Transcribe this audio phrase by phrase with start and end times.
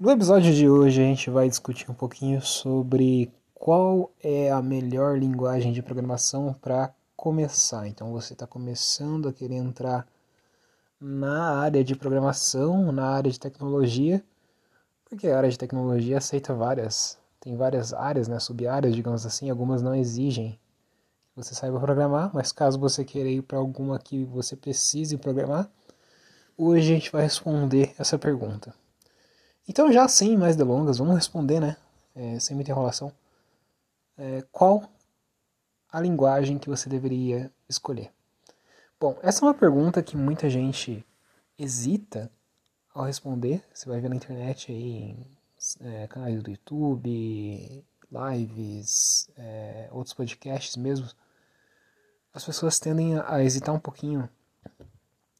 [0.00, 5.18] No episódio de hoje a gente vai discutir um pouquinho sobre qual é a melhor
[5.18, 7.88] linguagem de programação para começar.
[7.88, 10.06] Então você está começando a querer entrar
[11.00, 14.22] na área de programação, na área de tecnologia,
[15.04, 19.82] porque a área de tecnologia aceita várias, tem várias áreas, né, sub-áreas, digamos assim, algumas
[19.82, 20.60] não exigem
[21.32, 25.68] que você saiba programar, mas caso você queira ir para alguma que você precise programar,
[26.56, 28.72] hoje a gente vai responder essa pergunta.
[29.68, 31.76] Então, já sem mais delongas, vamos responder, né?
[32.16, 33.12] É, sem muita enrolação.
[34.16, 34.90] É, qual
[35.92, 38.10] a linguagem que você deveria escolher?
[38.98, 41.04] Bom, essa é uma pergunta que muita gente
[41.58, 42.32] hesita
[42.94, 43.62] ao responder.
[43.72, 45.16] Você vai ver na internet aí,
[45.80, 51.06] é, canais do YouTube, lives, é, outros podcasts mesmo.
[52.32, 54.28] As pessoas tendem a hesitar um pouquinho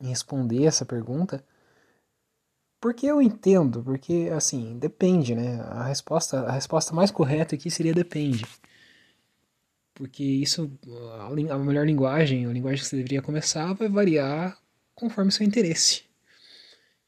[0.00, 1.44] em responder essa pergunta
[2.82, 5.60] porque eu entendo, porque assim, depende, né?
[5.68, 8.44] A resposta, a resposta mais correta aqui seria depende.
[9.94, 10.68] Porque isso,
[11.20, 14.58] a, melhor linguagem, a linguagem que você deveria começar vai variar
[14.96, 16.02] conforme seu interesse.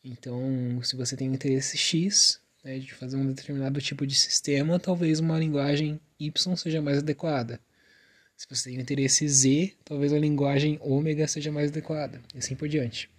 [0.05, 4.79] Então, se você tem um interesse X, né, de fazer um determinado tipo de sistema,
[4.79, 7.61] talvez uma linguagem Y seja mais adequada.
[8.37, 12.55] Se você tem um interesse Z, talvez a linguagem ômega seja mais adequada, e assim
[12.55, 13.11] por diante.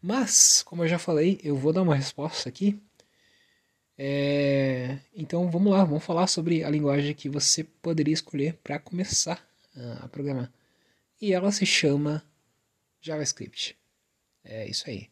[0.00, 2.80] Mas, como eu já falei, eu vou dar uma resposta aqui.
[3.96, 4.98] É...
[5.14, 9.44] Então vamos lá, vamos falar sobre a linguagem que você poderia escolher para começar
[10.00, 10.52] a programar.
[11.20, 12.24] E ela se chama
[13.00, 13.76] JavaScript.
[14.44, 15.08] É isso aí.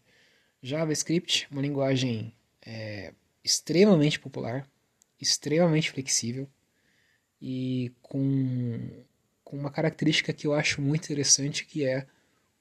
[0.63, 2.33] JavaScript, uma linguagem
[2.65, 3.13] é,
[3.45, 4.69] extremamente popular,
[5.21, 6.49] extremamente flexível
[7.41, 9.05] e com,
[9.45, 12.07] com uma característica que eu acho muito interessante que é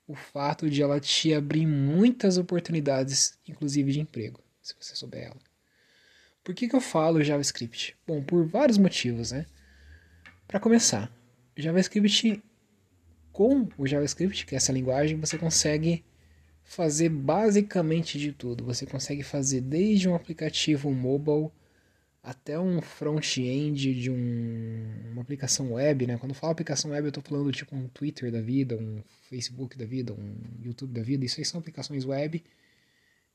[0.07, 5.41] o fato de ela te abrir muitas oportunidades, inclusive de emprego, se você souber ela.
[6.43, 7.97] Por que, que eu falo JavaScript?
[8.05, 9.45] Bom, por vários motivos, né?
[10.47, 11.11] Para começar,
[11.57, 12.43] JavaScript,
[13.31, 16.05] com o JavaScript, que é essa linguagem, você consegue
[16.63, 18.63] fazer basicamente de tudo.
[18.65, 21.49] Você consegue fazer desde um aplicativo mobile
[22.25, 26.17] até um front-end de um, uma aplicação web, né?
[26.17, 29.77] Quando eu falo aplicação web, eu estou falando tipo um Twitter da vida, um Facebook
[29.77, 31.23] da vida, um YouTube da vida.
[31.23, 32.43] Isso aí são aplicações web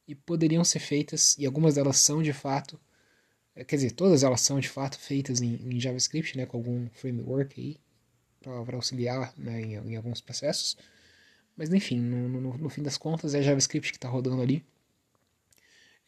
[0.09, 2.81] e poderiam ser feitas, e algumas delas são de fato,
[3.55, 6.45] é, quer dizer, todas elas são de fato feitas em, em JavaScript, né?
[6.45, 7.79] Com algum framework aí
[8.65, 10.77] para auxiliar né, em, em, alguns processos.
[11.57, 14.65] Mas enfim, no, no, no fim das contas é JavaScript que está rodando ali.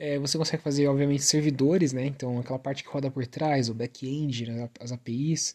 [0.03, 2.05] É, você consegue fazer, obviamente, servidores, né?
[2.05, 4.69] Então, aquela parte que roda por trás, o back-end, né?
[4.81, 5.55] as APIs,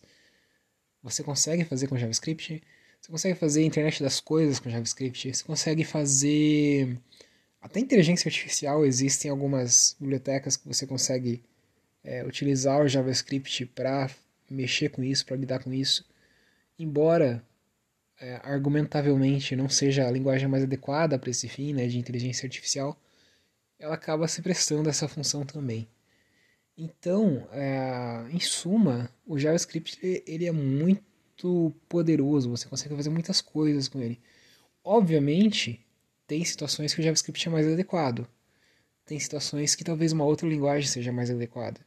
[1.03, 2.63] você consegue fazer com JavaScript.
[3.01, 5.33] Você consegue fazer internet das coisas com JavaScript.
[5.33, 6.97] Você consegue fazer
[7.59, 8.85] até inteligência artificial.
[8.85, 11.43] Existem algumas bibliotecas que você consegue
[12.01, 14.09] é, utilizar o JavaScript para
[14.49, 16.05] mexer com isso, para lidar com isso.
[16.79, 17.43] Embora
[18.17, 22.97] é, argumentavelmente não seja a linguagem mais adequada para esse fim né, de inteligência artificial,
[23.79, 25.87] ela acaba se prestando essa função também.
[26.77, 33.87] Então, é, em suma, o JavaScript ele é muito poderoso, você consegue fazer muitas coisas
[33.87, 34.19] com ele.
[34.83, 35.85] Obviamente,
[36.27, 38.27] tem situações que o JavaScript é mais adequado.
[39.05, 41.79] Tem situações que talvez uma outra linguagem seja mais adequada.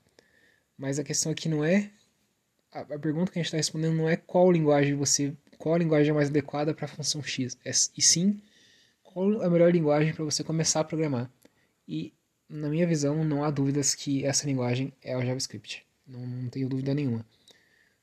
[0.76, 1.90] Mas a questão aqui não é
[2.72, 6.10] a, a pergunta que a gente está respondendo não é qual linguagem você qual linguagem
[6.10, 8.40] é mais adequada para a função X, é, e sim
[9.02, 11.30] qual a melhor linguagem para você começar a programar.
[11.90, 12.14] E,
[12.48, 15.84] na minha visão, não há dúvidas que essa linguagem é o JavaScript.
[16.06, 17.26] Não, não tenho dúvida nenhuma.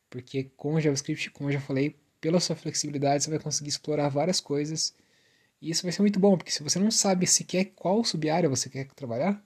[0.09, 4.09] Porque com o JavaScript, como eu já falei, pela sua flexibilidade você vai conseguir explorar
[4.09, 4.93] várias coisas.
[5.61, 8.69] E isso vai ser muito bom, porque se você não sabe sequer qual sub-área você
[8.69, 9.41] quer trabalhar,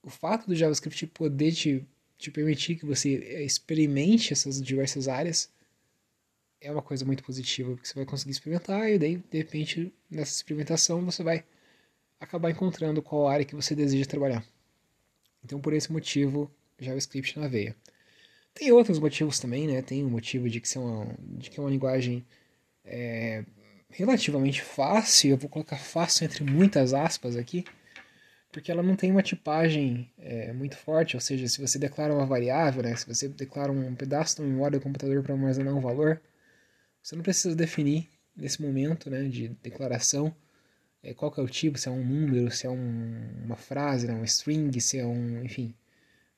[0.00, 1.84] o fato do JavaScript poder te,
[2.16, 5.50] te permitir que você experimente essas diversas áreas
[6.60, 10.36] é uma coisa muito positiva, porque você vai conseguir experimentar e daí, de repente, nessa
[10.36, 11.44] experimentação você vai
[12.20, 14.44] acabar encontrando qual área que você deseja trabalhar.
[15.44, 17.74] Então, por esse motivo, JavaScript na veia.
[18.54, 19.80] Tem outros motivos também, né?
[19.80, 22.26] Tem o motivo de que, é uma, de que é uma linguagem
[22.84, 23.44] é,
[23.88, 27.64] relativamente fácil, eu vou colocar fácil entre muitas aspas aqui,
[28.52, 32.26] porque ela não tem uma tipagem é, muito forte, ou seja, se você declara uma
[32.26, 36.20] variável, né, se você declara um pedaço da memória do computador para armazenar um valor,
[37.02, 40.34] você não precisa definir nesse momento né, de declaração
[41.02, 44.06] é, qual que é o tipo, se é um número, se é um, uma frase,
[44.06, 45.74] né, um string, se é um, enfim,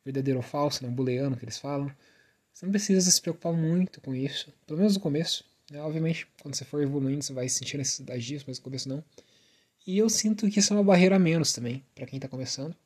[0.05, 1.91] verdadeiro ou falso, né, um booleano que eles falam.
[2.53, 5.45] Você não precisa se preocupar muito com isso, pelo menos no começo.
[5.71, 5.81] Né?
[5.81, 9.03] Obviamente, quando você for evoluindo, você vai sentir necessidade disso, mas no começo não.
[9.87, 12.77] E eu sinto que isso é uma barreira a menos também, para quem está começando.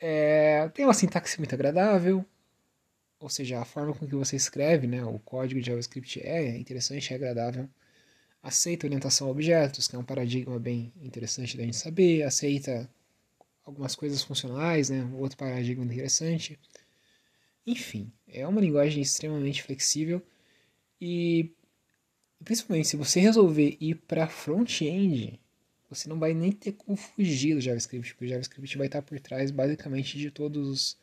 [0.00, 2.24] É, tem uma sintaxe muito agradável,
[3.18, 7.12] ou seja, a forma com que você escreve, né, o código de JavaScript é interessante,
[7.12, 7.68] é agradável.
[8.44, 12.22] Aceita orientação a objetos, que é um paradigma bem interessante da gente saber.
[12.24, 12.88] Aceita
[13.64, 16.58] algumas coisas funcionais, né, outro paradigma interessante.
[17.66, 20.22] Enfim, é uma linguagem extremamente flexível
[21.00, 21.50] e
[22.44, 25.40] principalmente se você resolver ir para front-end,
[25.88, 29.18] você não vai nem ter como fugir do JavaScript, porque o JavaScript vai estar por
[29.20, 30.98] trás basicamente de todos os,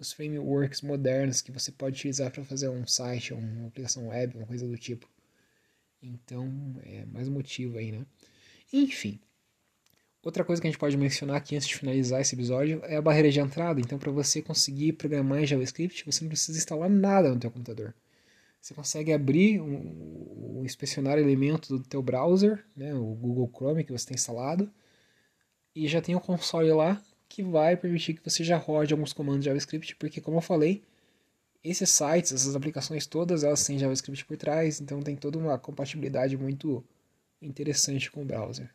[0.00, 4.46] os frameworks modernos que você pode utilizar para fazer um site, uma aplicação web, uma
[4.46, 5.08] coisa do tipo.
[6.06, 8.06] Então, é mais um motivo aí, né?
[8.72, 9.20] Enfim,
[10.26, 13.00] Outra coisa que a gente pode mencionar aqui antes de finalizar esse episódio é a
[13.00, 13.80] barreira de entrada.
[13.80, 17.94] Então, para você conseguir programar em JavaScript, você não precisa instalar nada no teu computador.
[18.60, 24.04] Você consegue abrir o, inspecionar elemento do teu browser, né, o Google Chrome que você
[24.04, 24.68] tem instalado,
[25.72, 29.44] e já tem um console lá que vai permitir que você já rode alguns comandos
[29.44, 30.82] JavaScript, porque como eu falei,
[31.70, 36.36] esses sites, essas aplicações todas, elas têm JavaScript por trás, então tem toda uma compatibilidade
[36.36, 36.84] muito
[37.40, 38.70] interessante com o browser.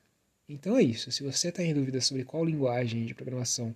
[0.48, 1.12] Então é isso.
[1.12, 3.76] Se você está em dúvida sobre qual linguagem de programação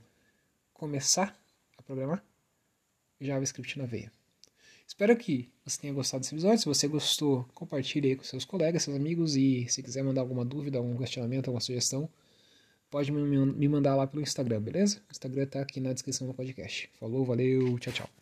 [0.73, 1.37] começar
[1.77, 2.23] a programar,
[3.19, 4.11] JavaScript na veia.
[4.87, 6.59] Espero que você tenha gostado desse episódio.
[6.59, 9.35] Se você gostou, compartilhe aí com seus colegas, seus amigos.
[9.35, 12.09] E se quiser mandar alguma dúvida, algum questionamento, alguma sugestão,
[12.89, 15.01] pode me mandar lá pelo Instagram, beleza?
[15.09, 16.89] O Instagram está aqui na descrição do podcast.
[16.99, 18.15] Falou, valeu, tchau, tchau.